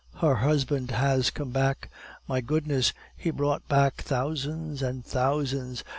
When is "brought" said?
3.29-3.67